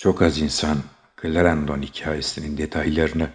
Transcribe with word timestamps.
Çok 0.00 0.22
az 0.22 0.38
insan 0.38 0.78
Clarendon 1.22 1.82
hikayesinin 1.82 2.58
detaylarını, 2.58 3.28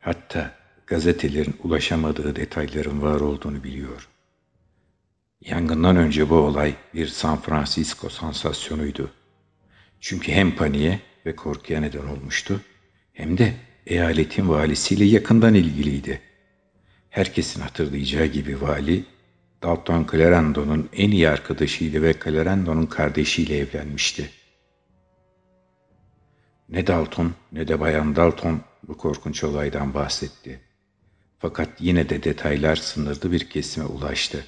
hatta 0.00 0.54
gazetelerin 0.86 1.56
ulaşamadığı 1.62 2.36
detayların 2.36 3.02
var 3.02 3.20
olduğunu 3.20 3.64
biliyor. 3.64 4.08
Yangından 5.40 5.96
önce 5.96 6.30
bu 6.30 6.34
olay 6.34 6.74
bir 6.94 7.06
San 7.06 7.40
Francisco 7.40 8.08
sansasyonuydu. 8.08 9.10
Çünkü 10.00 10.32
hem 10.32 10.56
paniğe 10.56 11.00
ve 11.26 11.36
korkuya 11.36 11.80
neden 11.80 12.06
olmuştu, 12.06 12.60
hem 13.12 13.38
de 13.38 13.54
eyaletin 13.86 14.48
valisiyle 14.48 15.04
yakından 15.04 15.54
ilgiliydi. 15.54 16.20
Herkesin 17.10 17.60
hatırlayacağı 17.60 18.26
gibi 18.26 18.60
vali, 18.60 19.04
Dalton 19.62 20.06
Clarendon'un 20.12 20.88
en 20.92 21.10
iyi 21.10 21.28
arkadaşıydı 21.28 22.02
ve 22.02 22.14
Clarendon'un 22.24 22.86
kardeşiyle 22.86 23.58
evlenmişti. 23.58 24.30
Ne 26.68 26.86
Dalton 26.86 27.32
ne 27.52 27.68
de 27.68 27.80
Bayan 27.80 28.16
Dalton 28.16 28.60
bu 28.88 28.96
korkunç 28.96 29.44
olaydan 29.44 29.94
bahsetti. 29.94 30.60
Fakat 31.38 31.68
yine 31.80 32.08
de 32.08 32.22
detaylar 32.22 32.76
sınırlı 32.76 33.32
bir 33.32 33.50
kesime 33.50 33.86
ulaştı. 33.86 34.44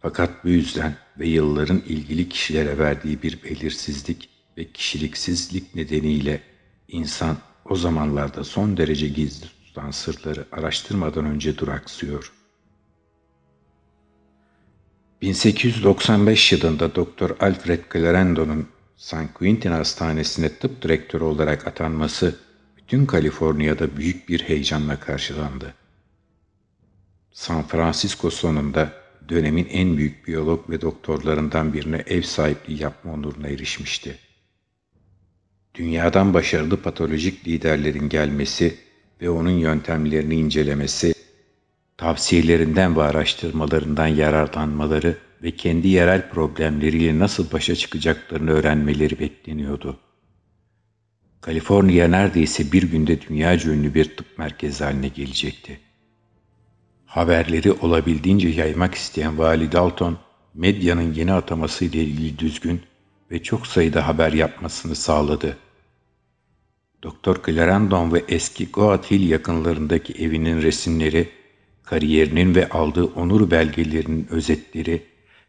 Fakat 0.00 0.44
bu 0.44 0.48
yüzden 0.48 0.96
ve 1.18 1.26
yılların 1.26 1.78
ilgili 1.78 2.28
kişilere 2.28 2.78
verdiği 2.78 3.22
bir 3.22 3.42
belirsizlik 3.42 4.28
ve 4.58 4.72
kişiliksizlik 4.72 5.74
nedeniyle 5.74 6.40
insan 6.88 7.36
o 7.64 7.76
zamanlarda 7.76 8.44
son 8.44 8.76
derece 8.76 9.08
gizli 9.08 9.46
tutulan 9.48 9.90
sırları 9.90 10.46
araştırmadan 10.52 11.24
önce 11.24 11.58
duraksıyor. 11.58 12.32
1895 15.22 16.52
yılında 16.52 16.94
Doktor 16.94 17.36
Alfred 17.40 17.80
Clarendon'un 17.92 18.68
San 18.98 19.28
Quentin 19.28 19.70
Hastanesi'ne 19.70 20.48
tıp 20.48 20.82
direktörü 20.82 21.24
olarak 21.24 21.66
atanması 21.66 22.36
bütün 22.76 23.06
Kaliforniya'da 23.06 23.96
büyük 23.96 24.28
bir 24.28 24.42
heyecanla 24.42 25.00
karşılandı. 25.00 25.74
San 27.32 27.62
Francisco 27.62 28.30
sonunda 28.30 28.92
dönemin 29.28 29.66
en 29.70 29.96
büyük 29.96 30.26
biyolog 30.28 30.70
ve 30.70 30.80
doktorlarından 30.80 31.72
birine 31.72 32.04
ev 32.06 32.22
sahipliği 32.22 32.82
yapma 32.82 33.12
onuruna 33.12 33.48
erişmişti. 33.48 34.18
Dünyadan 35.74 36.34
başarılı 36.34 36.82
patolojik 36.82 37.48
liderlerin 37.48 38.08
gelmesi 38.08 38.78
ve 39.20 39.30
onun 39.30 39.58
yöntemlerini 39.58 40.34
incelemesi, 40.34 41.14
tavsiyelerinden 41.96 42.96
ve 42.96 43.02
araştırmalarından 43.02 44.06
yararlanmaları 44.06 45.27
ve 45.42 45.50
kendi 45.50 45.88
yerel 45.88 46.30
problemleriyle 46.30 47.18
nasıl 47.18 47.52
başa 47.52 47.74
çıkacaklarını 47.74 48.50
öğrenmeleri 48.50 49.18
bekleniyordu. 49.18 50.00
Kaliforniya 51.40 52.08
neredeyse 52.08 52.72
bir 52.72 52.82
günde 52.82 53.20
dünyaca 53.20 53.70
ünlü 53.70 53.94
bir 53.94 54.16
tıp 54.16 54.38
merkezi 54.38 54.84
haline 54.84 55.08
gelecekti. 55.08 55.80
Haberleri 57.06 57.72
olabildiğince 57.72 58.48
yaymak 58.48 58.94
isteyen 58.94 59.38
Vali 59.38 59.72
Dalton, 59.72 60.18
medyanın 60.54 61.14
yeni 61.14 61.32
ataması 61.32 61.84
ile 61.84 62.04
ilgili 62.04 62.38
düzgün 62.38 62.80
ve 63.30 63.42
çok 63.42 63.66
sayıda 63.66 64.06
haber 64.06 64.32
yapmasını 64.32 64.94
sağladı. 64.94 65.56
Doktor 67.02 67.42
Clarendon 67.46 68.12
ve 68.12 68.24
eski 68.28 68.70
Goat 68.70 69.10
Hill 69.10 69.30
yakınlarındaki 69.30 70.24
evinin 70.24 70.62
resimleri, 70.62 71.28
kariyerinin 71.82 72.54
ve 72.54 72.68
aldığı 72.68 73.04
onur 73.04 73.50
belgelerinin 73.50 74.26
özetleri, 74.30 75.02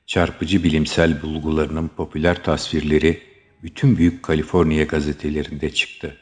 çarpıcı 0.09 0.63
bilimsel 0.63 1.21
bulgularının 1.21 1.87
popüler 1.87 2.43
tasvirleri 2.43 3.21
bütün 3.63 3.97
büyük 3.97 4.23
Kaliforniya 4.23 4.83
gazetelerinde 4.83 5.73
çıktı. 5.73 6.17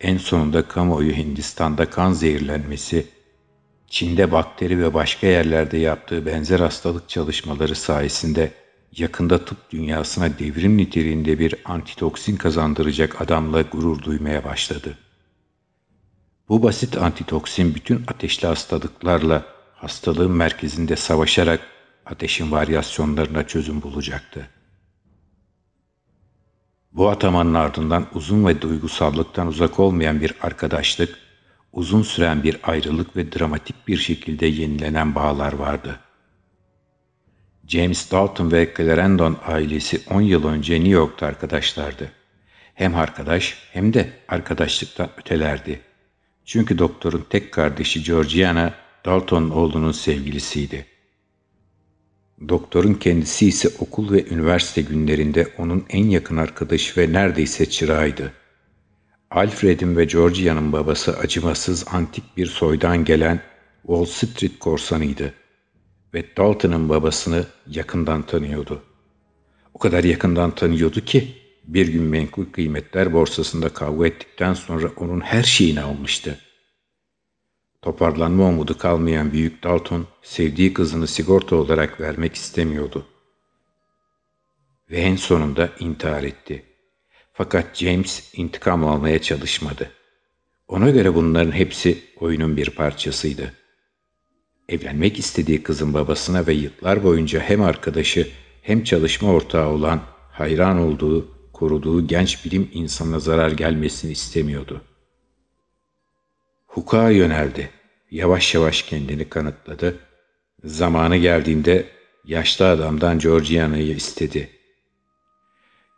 En 0.00 0.16
sonunda 0.16 0.68
kamuoyu 0.68 1.16
Hindistan'da 1.16 1.90
kan 1.90 2.12
zehirlenmesi, 2.12 3.06
Çin'de 3.86 4.32
bakteri 4.32 4.78
ve 4.78 4.94
başka 4.94 5.26
yerlerde 5.26 5.78
yaptığı 5.78 6.26
benzer 6.26 6.60
hastalık 6.60 7.08
çalışmaları 7.08 7.74
sayesinde 7.74 8.52
yakında 8.96 9.44
tıp 9.44 9.70
dünyasına 9.70 10.38
devrim 10.38 10.76
niteliğinde 10.76 11.38
bir 11.38 11.54
antitoksin 11.64 12.36
kazandıracak 12.36 13.20
adamla 13.20 13.62
gurur 13.62 14.02
duymaya 14.02 14.44
başladı. 14.44 14.98
Bu 16.48 16.62
basit 16.62 16.98
antitoksin 16.98 17.74
bütün 17.74 18.04
ateşli 18.06 18.48
hastalıklarla 18.48 19.44
hastalığın 19.74 20.32
merkezinde 20.32 20.96
savaşarak 20.96 21.75
ateşin 22.06 22.50
varyasyonlarına 22.50 23.46
çözüm 23.46 23.82
bulacaktı. 23.82 24.48
Bu 26.92 27.08
atamanın 27.08 27.54
ardından 27.54 28.06
uzun 28.14 28.46
ve 28.46 28.62
duygusallıktan 28.62 29.46
uzak 29.46 29.80
olmayan 29.80 30.20
bir 30.20 30.34
arkadaşlık, 30.42 31.18
uzun 31.72 32.02
süren 32.02 32.42
bir 32.42 32.56
ayrılık 32.62 33.16
ve 33.16 33.32
dramatik 33.32 33.88
bir 33.88 33.96
şekilde 33.96 34.46
yenilenen 34.46 35.14
bağlar 35.14 35.52
vardı. 35.52 36.00
James 37.66 38.10
Dalton 38.10 38.52
ve 38.52 38.74
Clarendon 38.76 39.36
ailesi 39.46 40.02
10 40.10 40.20
yıl 40.20 40.46
önce 40.46 40.74
New 40.74 40.90
York'ta 40.90 41.26
arkadaşlardı. 41.26 42.12
Hem 42.74 42.94
arkadaş 42.94 43.58
hem 43.72 43.94
de 43.94 44.12
arkadaşlıktan 44.28 45.08
ötelerdi. 45.18 45.80
Çünkü 46.44 46.78
doktorun 46.78 47.26
tek 47.30 47.52
kardeşi 47.52 48.02
Georgiana, 48.02 48.74
Dalton 49.04 49.50
oğlunun 49.50 49.92
sevgilisiydi. 49.92 50.95
Doktorun 52.48 52.94
kendisi 52.94 53.46
ise 53.46 53.68
okul 53.78 54.12
ve 54.12 54.28
üniversite 54.28 54.82
günlerinde 54.82 55.48
onun 55.58 55.84
en 55.88 56.04
yakın 56.04 56.36
arkadaşı 56.36 57.00
ve 57.00 57.12
neredeyse 57.12 57.70
çırağıydı. 57.70 58.32
Alfred'in 59.30 59.96
ve 59.96 60.04
Georgia'nın 60.04 60.72
babası 60.72 61.18
acımasız 61.18 61.84
antik 61.90 62.36
bir 62.36 62.46
soydan 62.46 63.04
gelen 63.04 63.40
Wall 63.82 64.04
Street 64.04 64.58
korsanıydı 64.58 65.34
ve 66.14 66.36
Dalton'ın 66.36 66.88
babasını 66.88 67.44
yakından 67.66 68.22
tanıyordu. 68.22 68.82
O 69.74 69.78
kadar 69.78 70.04
yakından 70.04 70.54
tanıyordu 70.54 71.00
ki 71.00 71.34
bir 71.64 71.88
gün 71.88 72.02
menkul 72.02 72.44
kıymetler 72.52 73.12
borsasında 73.12 73.68
kavga 73.68 74.06
ettikten 74.06 74.54
sonra 74.54 74.90
onun 74.96 75.20
her 75.20 75.42
şeyini 75.42 75.80
almıştı. 75.80 76.38
Toparlanma 77.82 78.48
umudu 78.48 78.78
kalmayan 78.78 79.32
büyük 79.32 79.62
Dalton, 79.62 80.06
sevdiği 80.22 80.74
kızını 80.74 81.06
sigorta 81.06 81.56
olarak 81.56 82.00
vermek 82.00 82.34
istemiyordu. 82.34 83.06
Ve 84.90 84.96
en 84.96 85.16
sonunda 85.16 85.70
intihar 85.80 86.22
etti. 86.22 86.62
Fakat 87.32 87.76
James 87.76 88.34
intikam 88.34 88.84
almaya 88.84 89.22
çalışmadı. 89.22 89.90
Ona 90.68 90.90
göre 90.90 91.14
bunların 91.14 91.52
hepsi 91.52 91.98
oyunun 92.20 92.56
bir 92.56 92.70
parçasıydı. 92.70 93.52
Evlenmek 94.68 95.18
istediği 95.18 95.62
kızın 95.62 95.94
babasına 95.94 96.46
ve 96.46 96.52
yıllar 96.52 97.04
boyunca 97.04 97.40
hem 97.40 97.62
arkadaşı 97.62 98.28
hem 98.62 98.84
çalışma 98.84 99.32
ortağı 99.32 99.68
olan, 99.68 100.00
hayran 100.32 100.78
olduğu, 100.78 101.28
koruduğu 101.52 102.06
genç 102.06 102.44
bilim 102.44 102.70
insanına 102.72 103.18
zarar 103.18 103.50
gelmesini 103.50 104.12
istemiyordu. 104.12 104.82
Hukuka 106.76 107.10
yöneldi. 107.10 107.70
Yavaş 108.10 108.54
yavaş 108.54 108.82
kendini 108.82 109.28
kanıtladı. 109.28 109.98
Zamanı 110.64 111.16
geldiğinde 111.16 111.84
yaşlı 112.24 112.68
adamdan 112.68 113.18
Georgiana'yı 113.18 113.96
istedi. 113.96 114.48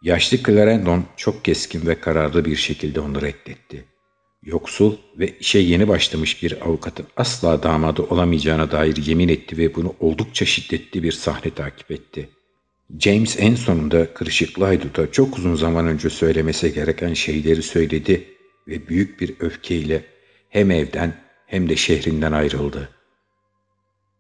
Yaşlı 0.03 0.37
Clarendon 0.37 1.05
çok 1.17 1.45
keskin 1.45 1.87
ve 1.87 2.01
kararlı 2.01 2.45
bir 2.45 2.57
şekilde 2.57 3.01
onu 3.01 3.23
reddetti. 3.23 3.85
Yoksul 4.43 4.97
ve 5.19 5.39
işe 5.41 5.59
yeni 5.59 5.89
başlamış 5.89 6.43
bir 6.43 6.67
avukatın 6.67 7.07
asla 7.17 7.63
damadı 7.63 8.03
olamayacağına 8.03 8.71
dair 8.71 8.97
yemin 8.97 9.29
etti 9.29 9.59
ve 9.59 9.75
bunu 9.75 9.95
oldukça 10.01 10.45
şiddetli 10.45 11.03
bir 11.03 11.13
sahne 11.13 11.55
takip 11.55 11.91
etti. 11.91 12.29
James 12.99 13.37
en 13.39 13.55
sonunda 13.55 14.15
kırışıklı 14.15 14.65
hayduta 14.65 15.13
çok 15.13 15.39
uzun 15.39 15.55
zaman 15.55 15.87
önce 15.87 16.11
söylemesi 16.11 16.75
gereken 16.75 17.15
şeyleri 17.15 17.63
söyledi 17.63 18.25
ve 18.69 18.89
büyük 18.89 19.21
bir 19.21 19.35
öfkeyle 19.41 20.18
hem 20.49 20.71
evden 20.71 21.15
hem 21.47 21.69
de 21.69 21.77
şehrinden 21.77 22.33
ayrıldı. 22.33 22.89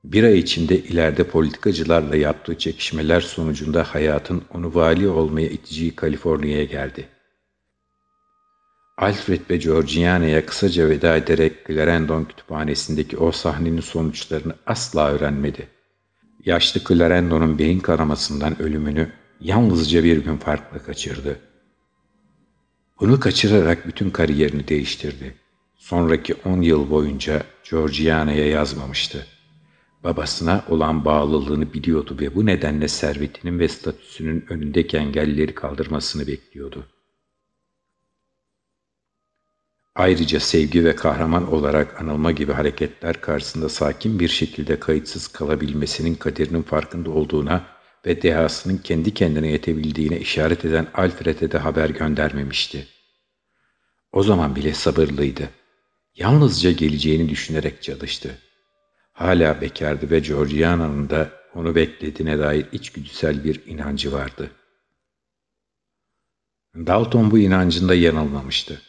Bir 0.04 0.24
ay 0.24 0.38
içinde 0.38 0.78
ileride 0.78 1.24
politikacılarla 1.24 2.16
yaptığı 2.16 2.58
çekişmeler 2.58 3.20
sonucunda 3.20 3.82
hayatın 3.82 4.42
onu 4.54 4.74
vali 4.74 5.08
olmaya 5.08 5.48
iteceği 5.48 5.96
Kaliforniya'ya 5.96 6.64
geldi. 6.64 7.08
Alfred 8.98 9.40
ve 9.50 9.56
Georgiana'ya 9.56 10.46
kısaca 10.46 10.88
veda 10.88 11.16
ederek 11.16 11.66
Clarendon 11.66 12.24
kütüphanesindeki 12.24 13.16
o 13.16 13.32
sahnenin 13.32 13.80
sonuçlarını 13.80 14.54
asla 14.66 15.10
öğrenmedi. 15.10 15.68
Yaşlı 16.44 16.80
Clarendon'un 16.84 17.58
beyin 17.58 17.80
kanamasından 17.80 18.62
ölümünü 18.62 19.12
yalnızca 19.40 20.04
bir 20.04 20.18
gün 20.18 20.36
farklı 20.36 20.84
kaçırdı. 20.84 21.40
Bunu 23.00 23.20
kaçırarak 23.20 23.86
bütün 23.86 24.10
kariyerini 24.10 24.68
değiştirdi. 24.68 25.34
Sonraki 25.78 26.34
on 26.44 26.60
yıl 26.62 26.90
boyunca 26.90 27.42
Georgiana'ya 27.70 28.46
yazmamıştı. 28.46 29.26
Babasına 30.04 30.64
olan 30.68 31.04
bağlılığını 31.04 31.72
biliyordu 31.72 32.16
ve 32.20 32.34
bu 32.34 32.46
nedenle 32.46 32.88
servetinin 32.88 33.58
ve 33.58 33.68
statüsünün 33.68 34.44
önündeki 34.48 34.96
engelleri 34.96 35.54
kaldırmasını 35.54 36.26
bekliyordu. 36.26 36.86
Ayrıca 39.94 40.40
sevgi 40.40 40.84
ve 40.84 40.96
kahraman 40.96 41.52
olarak 41.52 42.00
anılma 42.00 42.32
gibi 42.32 42.52
hareketler 42.52 43.20
karşısında 43.20 43.68
sakin 43.68 44.20
bir 44.20 44.28
şekilde 44.28 44.80
kayıtsız 44.80 45.28
kalabilmesinin 45.28 46.14
kaderinin 46.14 46.62
farkında 46.62 47.10
olduğuna 47.10 47.66
ve 48.06 48.22
dehasının 48.22 48.76
kendi 48.76 49.14
kendine 49.14 49.48
yetebildiğine 49.48 50.20
işaret 50.20 50.64
eden 50.64 50.86
Alfred'e 50.94 51.50
de 51.52 51.58
haber 51.58 51.90
göndermemişti. 51.90 52.86
O 54.12 54.22
zaman 54.22 54.56
bile 54.56 54.74
sabırlıydı. 54.74 55.57
Yalnızca 56.18 56.70
geleceğini 56.70 57.28
düşünerek 57.28 57.82
çalıştı. 57.82 58.38
Hala 59.12 59.60
bekardı 59.60 60.10
ve 60.10 60.18
Georgiana'nın 60.18 61.10
da 61.10 61.30
onu 61.54 61.74
beklediğine 61.74 62.38
dair 62.38 62.66
içgüdüsel 62.72 63.44
bir 63.44 63.66
inancı 63.66 64.12
vardı. 64.12 64.50
Dalton 66.74 67.30
bu 67.30 67.38
inancında 67.38 67.94
yanılmamıştı. 67.94 68.82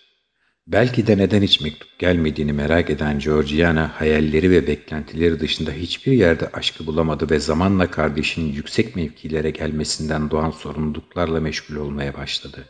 Belki 0.68 1.08
de 1.08 1.18
neden 1.18 1.42
hiç 1.42 1.62
mektup 1.62 2.00
gelmediğini 2.00 2.54
merak 2.54 2.90
eden 2.90 3.20
Georgiana 3.20 4.00
hayalleri 4.00 4.52
ve 4.52 4.68
beklentileri 4.68 5.40
dışında 5.40 5.72
hiçbir 5.72 6.12
yerde 6.12 6.50
aşkı 6.54 6.86
bulamadı 6.86 7.30
ve 7.30 7.40
zamanla 7.40 7.92
kardeşinin 7.92 8.54
yüksek 8.54 8.96
mevkilere 8.96 9.50
gelmesinden 9.50 10.32
doğan 10.32 10.52
sorumluluklarla 10.52 11.40
meşgul 11.40 11.76
olmaya 11.76 12.14
başladı. 12.14 12.66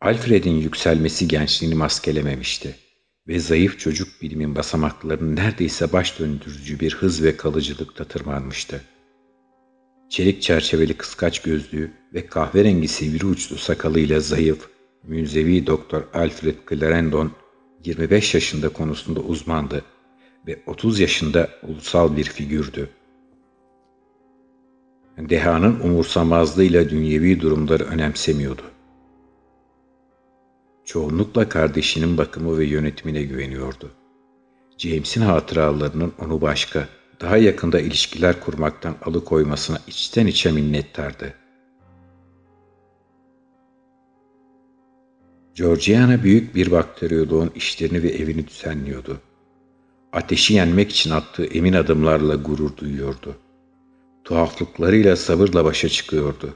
Alfred'in 0.00 0.54
yükselmesi 0.54 1.28
gençliğini 1.28 1.74
maskelememişti 1.74 2.74
ve 3.28 3.38
zayıf 3.38 3.78
çocuk 3.78 4.08
bilimin 4.22 4.56
basamaklarını 4.56 5.36
neredeyse 5.36 5.92
baş 5.92 6.18
döndürücü 6.18 6.80
bir 6.80 6.94
hız 6.94 7.22
ve 7.22 7.36
kalıcılıkta 7.36 8.04
tırmanmıştı. 8.04 8.80
Çelik 10.08 10.42
çerçeveli 10.42 10.94
kıskaç 10.94 11.42
gözlüğü 11.42 11.90
ve 12.14 12.26
kahverengi 12.26 12.88
sivri 12.88 13.26
uçlu 13.26 13.56
sakalıyla 13.56 14.20
zayıf, 14.20 14.68
Münzevi 15.02 15.66
Doktor 15.66 16.02
Alfred 16.14 16.56
Clarendon 16.70 17.32
25 17.84 18.34
yaşında 18.34 18.68
konusunda 18.68 19.20
uzmandı 19.20 19.84
ve 20.46 20.62
30 20.66 21.00
yaşında 21.00 21.50
ulusal 21.62 22.16
bir 22.16 22.24
figürdü. 22.24 22.88
Deha'nın 25.18 25.80
umursamazlığıyla 25.80 26.90
dünyevi 26.90 27.40
durumları 27.40 27.84
önemsemiyordu. 27.84 28.77
Çoğunlukla 30.88 31.48
kardeşinin 31.48 32.18
bakımı 32.18 32.58
ve 32.58 32.64
yönetimine 32.64 33.22
güveniyordu. 33.22 33.90
James'in 34.78 35.20
hatıralarının 35.20 36.12
onu 36.18 36.40
başka, 36.40 36.88
daha 37.20 37.36
yakında 37.36 37.80
ilişkiler 37.80 38.40
kurmaktan 38.40 38.94
alıkoymasına 39.04 39.78
içten 39.86 40.26
içe 40.26 40.52
minnettardı. 40.52 41.34
Georgiana 45.54 46.22
büyük 46.22 46.54
bir 46.54 46.70
bakteriyoloğun 46.70 47.50
işlerini 47.54 48.02
ve 48.02 48.08
evini 48.08 48.48
düzenliyordu. 48.48 49.20
Ateşi 50.12 50.54
yenmek 50.54 50.90
için 50.90 51.10
attığı 51.10 51.44
emin 51.44 51.72
adımlarla 51.72 52.34
gurur 52.34 52.76
duyuyordu. 52.76 53.36
Tuhaflıklarıyla 54.24 55.16
sabırla 55.16 55.64
başa 55.64 55.88
çıkıyordu. 55.88 56.54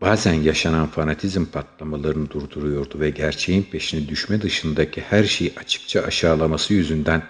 Bazen 0.00 0.34
yaşanan 0.34 0.86
fanatizm 0.86 1.44
patlamalarını 1.44 2.30
durduruyordu 2.30 3.00
ve 3.00 3.10
gerçeğin 3.10 3.62
peşine 3.62 4.08
düşme 4.08 4.42
dışındaki 4.42 5.00
her 5.00 5.24
şeyi 5.24 5.52
açıkça 5.56 6.02
aşağılaması 6.02 6.74
yüzünden 6.74 7.22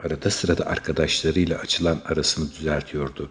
arada 0.00 0.30
sırada 0.30 0.66
arkadaşlarıyla 0.66 1.58
açılan 1.58 2.00
arasını 2.04 2.50
düzeltiyordu. 2.50 3.30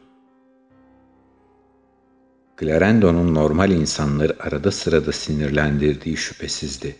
Clarendon'un 2.60 3.36
normal 3.36 3.72
insanları 3.72 4.36
arada 4.40 4.72
sırada 4.72 5.12
sinirlendirdiği 5.12 6.18
şüphesizdi. 6.18 6.96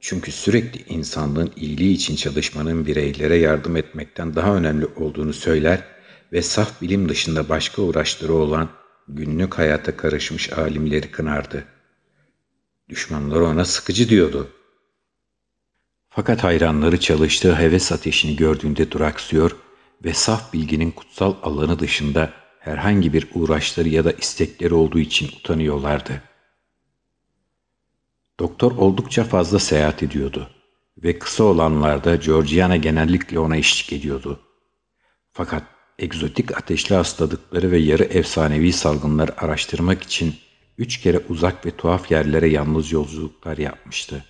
Çünkü 0.00 0.32
sürekli 0.32 0.94
insanlığın 0.94 1.52
iyiliği 1.56 1.94
için 1.94 2.16
çalışmanın 2.16 2.86
bireylere 2.86 3.36
yardım 3.36 3.76
etmekten 3.76 4.34
daha 4.34 4.56
önemli 4.56 4.86
olduğunu 4.86 5.32
söyler 5.32 5.84
ve 6.32 6.42
saf 6.42 6.82
bilim 6.82 7.08
dışında 7.08 7.48
başka 7.48 7.82
uğraşları 7.82 8.32
olan 8.34 8.68
günlük 9.16 9.58
hayata 9.58 9.96
karışmış 9.96 10.52
alimleri 10.52 11.10
kınardı. 11.10 11.64
Düşmanları 12.88 13.44
ona 13.44 13.64
sıkıcı 13.64 14.08
diyordu. 14.08 14.50
Fakat 16.08 16.44
hayranları 16.44 17.00
çalıştığı 17.00 17.54
heves 17.54 17.92
ateşini 17.92 18.36
gördüğünde 18.36 18.90
duraksıyor 18.90 19.56
ve 20.04 20.14
saf 20.14 20.52
bilginin 20.52 20.90
kutsal 20.90 21.34
alanı 21.42 21.78
dışında 21.78 22.32
herhangi 22.58 23.12
bir 23.12 23.28
uğraşları 23.34 23.88
ya 23.88 24.04
da 24.04 24.12
istekleri 24.12 24.74
olduğu 24.74 24.98
için 24.98 25.28
utanıyorlardı. 25.38 26.22
Doktor 28.40 28.72
oldukça 28.72 29.24
fazla 29.24 29.58
seyahat 29.58 30.02
ediyordu 30.02 30.50
ve 30.98 31.18
kısa 31.18 31.44
olanlarda 31.44 32.16
Georgiana 32.16 32.76
genellikle 32.76 33.38
ona 33.38 33.56
eşlik 33.56 33.92
ediyordu. 33.92 34.40
Fakat 35.32 35.71
egzotik 36.02 36.56
ateşli 36.56 36.94
hastalıkları 36.94 37.70
ve 37.70 37.78
yarı 37.78 38.02
efsanevi 38.02 38.72
salgınları 38.72 39.40
araştırmak 39.40 40.02
için 40.02 40.34
üç 40.78 41.00
kere 41.00 41.20
uzak 41.28 41.66
ve 41.66 41.70
tuhaf 41.70 42.10
yerlere 42.10 42.48
yalnız 42.48 42.92
yolculuklar 42.92 43.58
yapmıştı. 43.58 44.24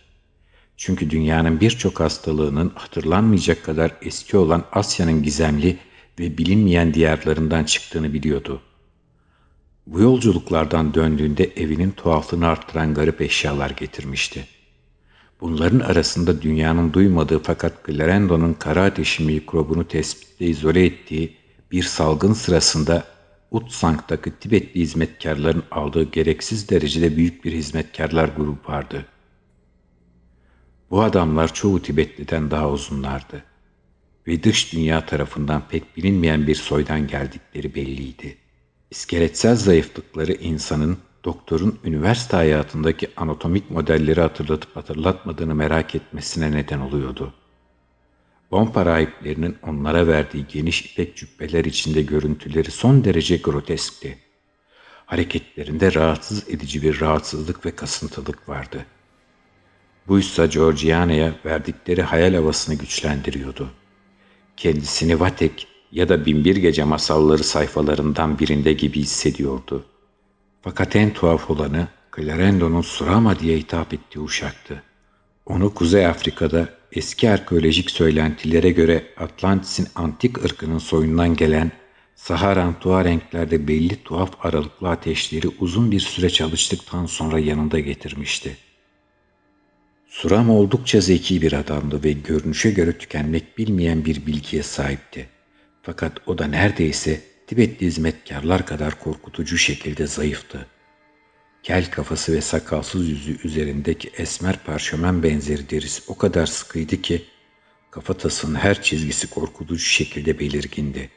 Çünkü 0.76 1.10
dünyanın 1.10 1.60
birçok 1.60 2.00
hastalığının 2.00 2.72
hatırlanmayacak 2.74 3.64
kadar 3.64 3.96
eski 4.02 4.36
olan 4.36 4.64
Asya'nın 4.72 5.22
gizemli 5.22 5.78
ve 6.18 6.38
bilinmeyen 6.38 6.94
diyarlarından 6.94 7.64
çıktığını 7.64 8.12
biliyordu. 8.12 8.60
Bu 9.86 10.00
yolculuklardan 10.00 10.94
döndüğünde 10.94 11.50
evinin 11.56 11.90
tuhaflığını 11.90 12.46
arttıran 12.46 12.94
garip 12.94 13.20
eşyalar 13.20 13.70
getirmişti. 13.70 14.46
Bunların 15.40 15.80
arasında 15.80 16.42
dünyanın 16.42 16.92
duymadığı 16.92 17.38
fakat 17.42 17.86
Clarendon'un 17.86 18.54
kara 18.54 18.84
ateşi 18.84 19.22
mikrobunu 19.22 19.88
tespitte 19.88 20.46
izole 20.46 20.84
ettiği 20.84 21.41
bir 21.72 21.82
salgın 21.82 22.32
sırasında 22.32 23.04
Utsang'daki 23.50 24.38
Tibetli 24.40 24.80
hizmetkarların 24.80 25.62
aldığı 25.70 26.10
gereksiz 26.10 26.68
derecede 26.70 27.16
büyük 27.16 27.44
bir 27.44 27.52
hizmetkarlar 27.52 28.28
grubu 28.28 28.58
vardı. 28.68 29.06
Bu 30.90 31.02
adamlar 31.02 31.54
çoğu 31.54 31.82
Tibetli'den 31.82 32.50
daha 32.50 32.70
uzunlardı 32.70 33.44
ve 34.26 34.42
dış 34.42 34.72
dünya 34.72 35.06
tarafından 35.06 35.62
pek 35.68 35.96
bilinmeyen 35.96 36.46
bir 36.46 36.54
soydan 36.54 37.06
geldikleri 37.06 37.74
belliydi. 37.74 38.36
İskeletsel 38.90 39.56
zayıflıkları 39.56 40.32
insanın 40.32 40.98
doktorun 41.24 41.78
üniversite 41.84 42.36
hayatındaki 42.36 43.10
anatomik 43.16 43.70
modelleri 43.70 44.20
hatırlatıp 44.20 44.76
hatırlatmadığını 44.76 45.54
merak 45.54 45.94
etmesine 45.94 46.52
neden 46.52 46.80
oluyordu. 46.80 47.34
Bompa 48.52 48.86
rahiplerinin 48.86 49.56
onlara 49.62 50.06
verdiği 50.06 50.46
geniş 50.48 50.82
ipek 50.82 51.16
cübbeler 51.16 51.64
içinde 51.64 52.02
görüntüleri 52.02 52.70
son 52.70 53.04
derece 53.04 53.36
groteskti. 53.36 54.18
Hareketlerinde 55.06 55.94
rahatsız 55.94 56.48
edici 56.48 56.82
bir 56.82 57.00
rahatsızlık 57.00 57.66
ve 57.66 57.70
kasıntılık 57.70 58.48
vardı. 58.48 58.86
Buysa 60.08 60.46
Georgiana'ya 60.46 61.34
verdikleri 61.44 62.02
hayal 62.02 62.34
havasını 62.34 62.74
güçlendiriyordu. 62.74 63.70
Kendisini 64.56 65.20
Vatek 65.20 65.68
ya 65.92 66.08
da 66.08 66.26
Binbir 66.26 66.56
Gece 66.56 66.84
masalları 66.84 67.44
sayfalarından 67.44 68.38
birinde 68.38 68.72
gibi 68.72 69.00
hissediyordu. 69.00 69.86
Fakat 70.62 70.96
en 70.96 71.12
tuhaf 71.12 71.50
olanı 71.50 71.88
Clarendo'nun 72.16 72.82
Surama 72.82 73.38
diye 73.38 73.58
hitap 73.58 73.94
ettiği 73.94 74.20
uşaktı. 74.20 74.82
Onu 75.46 75.74
Kuzey 75.74 76.06
Afrika'da 76.06 76.81
eski 76.92 77.30
arkeolojik 77.30 77.90
söylentilere 77.90 78.70
göre 78.70 79.04
Atlantis'in 79.16 79.88
antik 79.94 80.44
ırkının 80.44 80.78
soyundan 80.78 81.36
gelen 81.36 81.72
Saharan 82.14 82.76
renklerde 82.84 83.68
belli 83.68 84.02
tuhaf 84.02 84.46
aralıklı 84.46 84.88
ateşleri 84.88 85.48
uzun 85.48 85.90
bir 85.90 86.00
süre 86.00 86.30
çalıştıktan 86.30 87.06
sonra 87.06 87.38
yanında 87.38 87.78
getirmişti. 87.78 88.56
Suram 90.08 90.50
oldukça 90.50 91.00
zeki 91.00 91.42
bir 91.42 91.52
adamdı 91.52 92.04
ve 92.04 92.12
görünüşe 92.12 92.70
göre 92.70 92.98
tükenmek 92.98 93.58
bilmeyen 93.58 94.04
bir 94.04 94.26
bilgiye 94.26 94.62
sahipti. 94.62 95.28
Fakat 95.82 96.28
o 96.28 96.38
da 96.38 96.46
neredeyse 96.46 97.20
Tibetli 97.46 97.86
hizmetkarlar 97.86 98.66
kadar 98.66 99.00
korkutucu 99.00 99.58
şekilde 99.58 100.06
zayıftı. 100.06 100.66
Kel 101.62 101.90
kafası 101.90 102.32
ve 102.32 102.40
sakalsız 102.40 103.08
yüzü 103.08 103.38
üzerindeki 103.44 104.10
esmer 104.16 104.64
parşömen 104.64 105.22
benzeri 105.22 105.70
derisi 105.70 106.02
o 106.06 106.18
kadar 106.18 106.46
sıkıydı 106.46 107.02
ki 107.02 107.24
kafatasının 107.90 108.54
her 108.54 108.82
çizgisi 108.82 109.30
korkutucu 109.30 109.84
şekilde 109.84 110.38
belirgindi. 110.38 111.10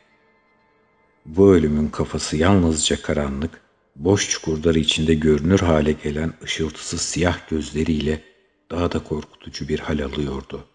Bu 1.25 1.53
ölümün 1.53 1.89
kafası 1.89 2.37
yalnızca 2.37 3.01
karanlık, 3.01 3.61
boş 3.95 4.29
çukurları 4.29 4.79
içinde 4.79 5.13
görünür 5.13 5.59
hale 5.59 5.91
gelen 5.91 6.33
ışıltısız 6.43 7.01
siyah 7.01 7.49
gözleriyle 7.49 8.23
daha 8.71 8.91
da 8.91 9.03
korkutucu 9.03 9.67
bir 9.67 9.79
hal 9.79 9.99
alıyordu. 9.99 10.67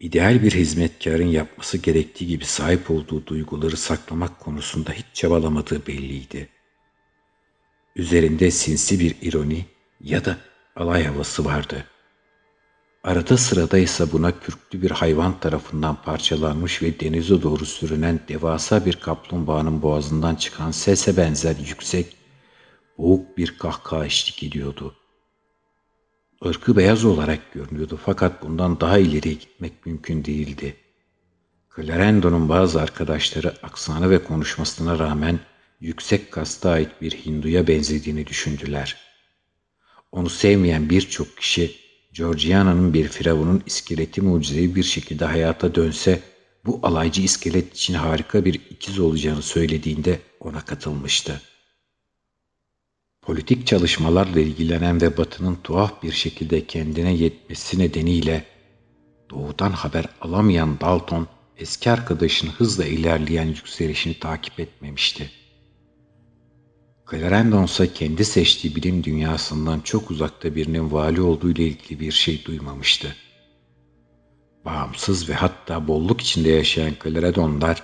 İdeal 0.00 0.42
bir 0.42 0.52
hizmetkarın 0.52 1.26
yapması 1.26 1.78
gerektiği 1.78 2.26
gibi 2.26 2.44
sahip 2.44 2.90
olduğu 2.90 3.26
duyguları 3.26 3.76
saklamak 3.76 4.40
konusunda 4.40 4.92
hiç 4.92 5.06
çabalamadığı 5.14 5.86
belliydi. 5.86 6.55
Üzerinde 7.96 8.50
sinsi 8.50 9.00
bir 9.00 9.16
ironi 9.22 9.66
ya 10.00 10.24
da 10.24 10.36
alay 10.76 11.04
havası 11.04 11.44
vardı. 11.44 11.84
Arada 13.04 13.36
sırada 13.36 13.78
ise 13.78 14.12
buna 14.12 14.40
kürklü 14.40 14.82
bir 14.82 14.90
hayvan 14.90 15.40
tarafından 15.40 16.02
parçalanmış 16.02 16.82
ve 16.82 17.00
denize 17.00 17.42
doğru 17.42 17.66
sürünen 17.66 18.20
devasa 18.28 18.86
bir 18.86 18.96
kaplumbağanın 18.96 19.82
boğazından 19.82 20.34
çıkan 20.34 20.70
sese 20.70 21.16
benzer 21.16 21.56
yüksek, 21.56 22.16
boğuk 22.98 23.38
bir 23.38 23.58
kahkaha 23.58 24.06
eşlik 24.06 24.42
ediyordu. 24.42 24.94
Irkı 26.44 26.76
beyaz 26.76 27.04
olarak 27.04 27.52
görünüyordu 27.52 28.00
fakat 28.04 28.42
bundan 28.42 28.80
daha 28.80 28.98
ileriye 28.98 29.34
gitmek 29.34 29.86
mümkün 29.86 30.24
değildi. 30.24 30.76
Clarendo'nun 31.76 32.48
bazı 32.48 32.82
arkadaşları 32.82 33.54
aksanı 33.62 34.10
ve 34.10 34.24
konuşmasına 34.24 34.98
rağmen 34.98 35.40
yüksek 35.80 36.32
kasta 36.32 36.70
ait 36.70 37.02
bir 37.02 37.10
Hindu'ya 37.10 37.66
benzediğini 37.66 38.26
düşündüler. 38.26 38.96
Onu 40.12 40.28
sevmeyen 40.30 40.90
birçok 40.90 41.36
kişi 41.36 41.74
Georgiana'nın 42.12 42.94
bir 42.94 43.08
firavunun 43.08 43.62
iskeleti 43.66 44.20
mucizevi 44.20 44.74
bir 44.74 44.82
şekilde 44.82 45.24
hayata 45.24 45.74
dönse 45.74 46.20
bu 46.66 46.80
alaycı 46.82 47.22
iskelet 47.22 47.74
için 47.74 47.94
harika 47.94 48.44
bir 48.44 48.54
ikiz 48.54 48.98
olacağını 48.98 49.42
söylediğinde 49.42 50.20
ona 50.40 50.60
katılmıştı. 50.60 51.40
Politik 53.22 53.66
çalışmalarla 53.66 54.40
ilgilenen 54.40 55.00
ve 55.00 55.16
Batı'nın 55.16 55.58
tuhaf 55.64 56.02
bir 56.02 56.12
şekilde 56.12 56.66
kendine 56.66 57.14
yetmesi 57.14 57.78
nedeniyle 57.78 58.44
doğudan 59.30 59.72
haber 59.72 60.04
alamayan 60.20 60.80
Dalton 60.80 61.28
eski 61.56 61.90
arkadaşının 61.90 62.50
hızla 62.50 62.84
ilerleyen 62.84 63.46
yükselişini 63.46 64.18
takip 64.18 64.60
etmemişti. 64.60 65.30
Clarendon 67.10 67.64
ise 67.64 67.92
kendi 67.92 68.24
seçtiği 68.24 68.76
bilim 68.76 69.04
dünyasından 69.04 69.80
çok 69.80 70.10
uzakta 70.10 70.54
birinin 70.54 70.92
vali 70.92 71.20
olduğu 71.20 71.50
ile 71.50 71.62
ilgili 71.62 72.00
bir 72.00 72.12
şey 72.12 72.44
duymamıştı. 72.44 73.16
Bağımsız 74.64 75.28
ve 75.28 75.34
hatta 75.34 75.88
bolluk 75.88 76.20
içinde 76.20 76.48
yaşayan 76.48 76.92
Clarendonlar 77.04 77.82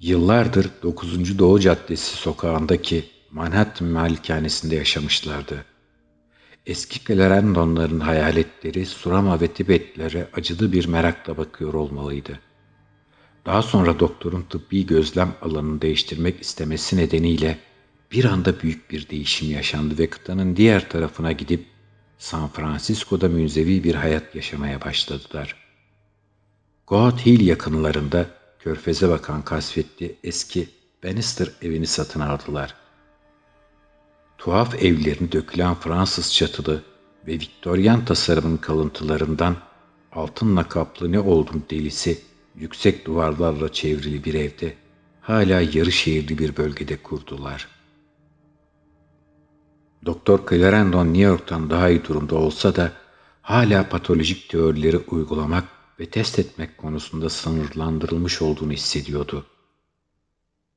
yıllardır 0.00 0.70
9. 0.82 1.38
Doğu 1.38 1.60
Caddesi 1.60 2.16
sokağındaki 2.16 3.04
Manhattan 3.30 3.88
malikanesinde 3.88 4.76
yaşamışlardı. 4.76 5.64
Eski 6.66 7.04
Clarendonların 7.04 8.00
hayaletleri 8.00 8.86
Surama 8.86 9.40
ve 9.40 9.48
Tibetlere 9.48 10.28
acılı 10.32 10.72
bir 10.72 10.86
merakla 10.86 11.36
bakıyor 11.36 11.74
olmalıydı. 11.74 12.38
Daha 13.46 13.62
sonra 13.62 14.00
doktorun 14.00 14.42
tıbbi 14.42 14.86
gözlem 14.86 15.34
alanını 15.42 15.82
değiştirmek 15.82 16.40
istemesi 16.42 16.96
nedeniyle 16.96 17.58
bir 18.12 18.24
anda 18.24 18.60
büyük 18.60 18.90
bir 18.90 19.08
değişim 19.08 19.50
yaşandı 19.50 19.98
ve 19.98 20.10
kıtanın 20.10 20.56
diğer 20.56 20.90
tarafına 20.90 21.32
gidip 21.32 21.66
San 22.18 22.48
Francisco'da 22.48 23.28
münzevi 23.28 23.84
bir 23.84 23.94
hayat 23.94 24.34
yaşamaya 24.34 24.80
başladılar. 24.80 25.56
Goat 26.86 27.26
Hill 27.26 27.46
yakınlarında 27.46 28.26
körfeze 28.58 29.08
bakan 29.08 29.42
kasvetli 29.42 30.16
eski 30.24 30.68
Bannister 31.04 31.50
evini 31.62 31.86
satın 31.86 32.20
aldılar. 32.20 32.74
Tuhaf 34.38 34.82
evlerin 34.82 35.32
dökülen 35.32 35.74
Fransız 35.74 36.34
çatılı 36.34 36.82
ve 37.26 37.32
Viktoryan 37.32 38.04
tasarımın 38.04 38.56
kalıntılarından 38.56 39.56
altınla 40.12 40.68
kaplı 40.68 41.12
ne 41.12 41.20
oldum 41.20 41.64
delisi 41.70 42.22
yüksek 42.54 43.06
duvarlarla 43.06 43.72
çevrili 43.72 44.24
bir 44.24 44.34
evde 44.34 44.74
hala 45.20 45.60
yarı 45.60 45.92
şehirli 45.92 46.38
bir 46.38 46.56
bölgede 46.56 46.96
kurdular.'' 46.96 47.81
Doktor 50.06 50.40
Clarendon 50.48 51.06
New 51.06 51.22
York'tan 51.22 51.70
daha 51.70 51.88
iyi 51.88 52.04
durumda 52.04 52.34
olsa 52.34 52.76
da 52.76 52.92
hala 53.42 53.88
patolojik 53.88 54.48
teorileri 54.48 54.98
uygulamak 54.98 55.64
ve 56.00 56.06
test 56.06 56.38
etmek 56.38 56.78
konusunda 56.78 57.30
sınırlandırılmış 57.30 58.42
olduğunu 58.42 58.72
hissediyordu. 58.72 59.46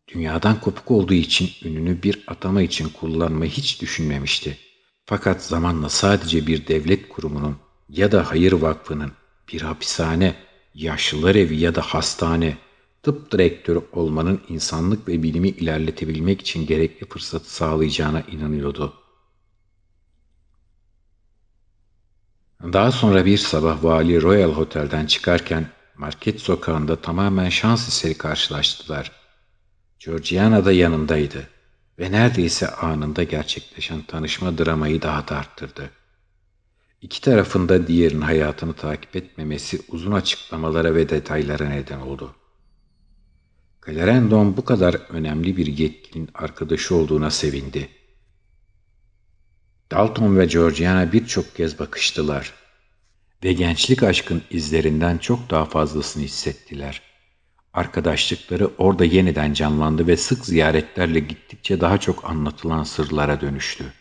Dünyadan 0.08 0.60
kopuk 0.60 0.92
olduğu 0.92 1.14
için 1.14 1.50
ününü 1.64 2.04
bir 2.04 2.24
atama 2.28 2.62
için 2.62 2.90
kullanmayı 2.90 3.52
hiç 3.52 3.82
düşünmemişti. 3.82 4.58
Fakat 5.06 5.44
zamanla 5.44 5.90
sadece 5.90 6.48
bir 6.48 6.68
devlet 6.68 7.10
kurumunun 7.10 7.56
ya 7.90 8.12
da 8.12 8.32
hayır 8.32 8.52
vakfının 8.52 9.12
bir 9.54 9.62
hapishane, 9.62 10.36
yaşlılar 10.74 11.36
evi 11.36 11.58
ya 11.58 11.76
da 11.76 11.82
hastane, 11.82 12.58
tıp 13.04 13.32
direktörü 13.32 13.82
olmanın 13.92 14.42
insanlık 14.50 15.08
ve 15.08 15.24
bilimi 15.24 15.50
ilerletebilmek 15.50 16.42
için 16.42 16.68
gerekli 16.68 17.08
fırsatı 17.08 17.54
sağlayacağına 17.54 18.22
inanıyordu. 18.22 18.94
Daha 22.64 22.92
sonra 22.92 23.26
bir 23.26 23.38
sabah 23.38 23.84
vali 23.84 24.22
Royal 24.22 24.52
Hotel'den 24.52 25.06
çıkarken 25.06 25.68
market 25.98 26.42
sokağında 26.42 26.96
tamamen 26.96 27.50
şans 27.50 27.88
eseri 27.88 28.18
karşılaştılar. 28.18 29.12
Georgiana 30.00 30.66
da 30.66 30.72
yanındaydı 30.72 31.48
ve 32.00 32.12
neredeyse 32.12 32.68
anında 32.68 33.24
gerçekleşen 33.24 34.02
tanışma 34.02 34.58
dramayı 34.58 35.02
daha 35.02 35.28
da 35.28 35.38
arttırdı. 35.38 35.90
İki 37.02 37.22
tarafında 37.22 37.88
diğerinin 37.88 38.22
hayatını 38.22 38.74
takip 38.74 39.16
etmemesi 39.16 39.82
uzun 39.88 40.12
açıklamalara 40.12 40.96
ve 40.96 41.10
detaylara 41.10 41.70
neden 41.70 42.00
oldu. 42.00 42.36
Clarendon 43.86 44.58
bu 44.58 44.66
kadar 44.66 44.94
önemli 45.10 45.58
bir 45.58 45.66
yetkinin 45.66 46.30
arkadaşı 46.34 46.96
olduğuna 46.96 47.32
sevindi. 47.32 47.90
Dalton 49.92 50.38
ve 50.38 50.46
Georgiana 50.46 51.14
birçok 51.14 51.56
kez 51.56 51.80
bakıştılar 51.80 52.54
ve 53.44 53.54
gençlik 53.54 54.04
aşkın 54.04 54.42
izlerinden 54.50 55.18
çok 55.18 55.50
daha 55.50 55.66
fazlasını 55.66 56.24
hissettiler. 56.24 57.02
Arkadaşlıkları 57.74 58.70
orada 58.78 59.06
yeniden 59.06 59.54
canlandı 59.54 60.08
ve 60.08 60.18
sık 60.18 60.46
ziyaretlerle 60.46 61.20
gittikçe 61.20 61.82
daha 61.82 61.98
çok 61.98 62.26
anlatılan 62.26 62.84
sırlara 62.84 63.42
dönüştü. 63.42 63.94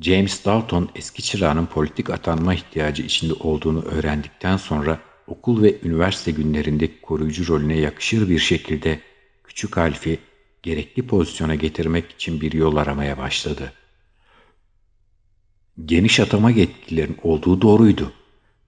James 0.00 0.44
Dalton 0.44 0.88
eski 0.94 1.22
çırağının 1.22 1.66
politik 1.66 2.10
atanma 2.10 2.54
ihtiyacı 2.54 3.02
içinde 3.02 3.32
olduğunu 3.32 3.82
öğrendikten 3.82 4.56
sonra 4.56 5.00
okul 5.26 5.62
ve 5.62 5.80
üniversite 5.82 6.30
günlerindeki 6.30 7.00
koruyucu 7.00 7.48
rolüne 7.48 7.78
yakışır 7.78 8.28
bir 8.28 8.38
şekilde 8.38 9.00
küçük 9.44 9.78
Alf'i 9.78 10.18
gerekli 10.62 11.06
pozisyona 11.06 11.54
getirmek 11.54 12.10
için 12.12 12.40
bir 12.40 12.52
yol 12.52 12.76
aramaya 12.76 13.18
başladı. 13.18 13.72
Geniş 15.84 16.20
atama 16.20 16.50
yetkilerin 16.50 17.18
olduğu 17.22 17.62
doğruydu. 17.62 18.12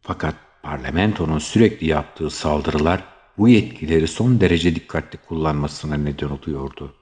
Fakat 0.02 0.34
parlamentonun 0.62 1.38
sürekli 1.38 1.86
yaptığı 1.86 2.30
saldırılar 2.30 3.04
bu 3.38 3.48
yetkileri 3.48 4.08
son 4.08 4.40
derece 4.40 4.74
dikkatli 4.74 5.18
kullanmasına 5.18 5.96
neden 5.96 6.28
oluyordu. 6.28 6.94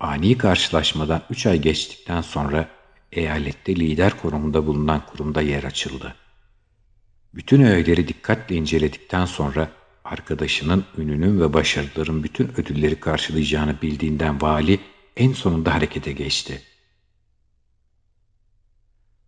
Ani 0.00 0.38
karşılaşmadan 0.38 1.22
3 1.30 1.46
ay 1.46 1.60
geçtikten 1.60 2.20
sonra 2.20 2.68
eyalette 3.12 3.76
lider 3.76 4.20
konumunda 4.20 4.66
bulunan 4.66 5.06
kurumda 5.06 5.42
yer 5.42 5.64
açıldı. 5.64 6.14
Bütün 7.34 7.62
öğeleri 7.62 8.08
dikkatle 8.08 8.56
inceledikten 8.56 9.24
sonra 9.24 9.70
arkadaşının 10.04 10.84
ününün 10.98 11.40
ve 11.40 11.52
başarıların 11.52 12.22
bütün 12.22 12.48
ödülleri 12.48 13.00
karşılayacağını 13.00 13.82
bildiğinden 13.82 14.40
vali 14.40 14.80
en 15.16 15.32
sonunda 15.32 15.74
harekete 15.74 16.12
geçti. 16.12 16.62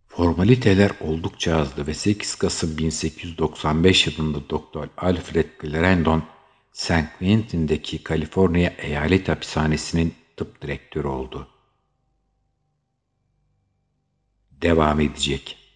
Formaliteler 0.07 0.91
oldukça 0.99 1.57
azdı 1.57 1.87
ve 1.87 1.93
8 1.93 2.35
Kasım 2.35 2.77
1895 2.77 4.07
yılında 4.07 4.49
Doktor 4.49 4.87
Alfred 4.97 5.45
Clarendon, 5.61 6.23
St. 6.71 7.17
Quentin'deki 7.19 8.03
Kaliforniya 8.03 8.69
Eyalet 8.77 9.29
Hapishanesi'nin 9.29 10.13
tıp 10.37 10.61
direktörü 10.61 11.07
oldu. 11.07 11.47
Devam 14.51 14.99
edecek. 14.99 15.66